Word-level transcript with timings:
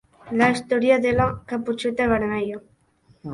La 0.37 0.45
història 0.53 0.97
de 1.03 1.11
la 1.17 1.27
Caputxeta 1.51 2.09
Vermella. 2.13 2.59